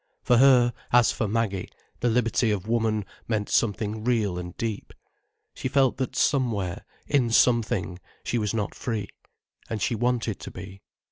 [0.23, 1.69] For her, as for Maggie,
[1.99, 4.93] the liberty of woman meant something real and deep.
[5.53, 9.09] She felt that somewhere, in something, she was not free.
[9.69, 10.81] And she wanted to be.